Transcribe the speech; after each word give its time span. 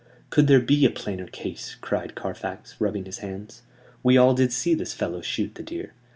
"Could 0.31 0.47
there 0.47 0.59
be 0.59 0.83
a 0.83 0.89
plainer 0.89 1.27
case?" 1.27 1.75
cried 1.79 2.15
Carfax, 2.15 2.75
rubbing 2.81 3.05
his 3.05 3.19
hands. 3.19 3.61
"We 4.01 4.17
all 4.17 4.33
did 4.33 4.51
see 4.51 4.73
this 4.73 4.95
fellow 4.95 5.21
shoot 5.21 5.53
the 5.53 5.61
deer. 5.61 5.93